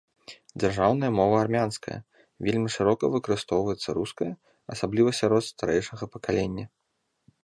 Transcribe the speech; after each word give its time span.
Дзяржаўная 0.61 1.09
мова 1.17 1.35
армянская, 1.45 1.97
вельмі 2.47 2.69
шырока 2.75 3.03
выкарыстоўваецца 3.15 3.89
руская, 3.99 4.31
асабліва 4.77 5.09
сярод 5.19 5.43
старэйшага 5.51 6.03
пакалення. 6.17 6.65